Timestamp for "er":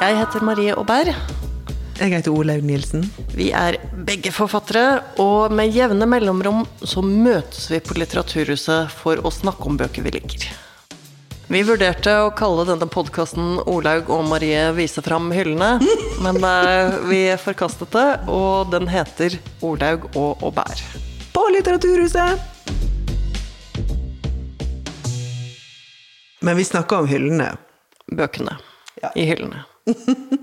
3.52-3.76